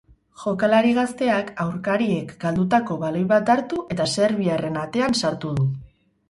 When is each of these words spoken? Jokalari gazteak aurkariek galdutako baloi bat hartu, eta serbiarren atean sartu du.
Jokalari 0.43 0.93
gazteak 0.99 1.51
aurkariek 1.65 2.33
galdutako 2.45 2.97
baloi 3.05 3.21
bat 3.33 3.53
hartu, 3.57 3.83
eta 3.97 4.09
serbiarren 4.15 4.81
atean 4.87 5.17
sartu 5.23 5.55
du. 5.61 5.69